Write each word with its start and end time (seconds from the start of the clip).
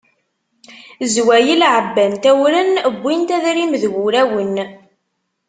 Zwayel 1.13 1.61
ɛebbant 1.75 2.23
awren, 2.31 2.69
wwint 3.01 3.29
adrim 3.37 3.73
d 3.81 3.83
wurawen. 3.93 4.55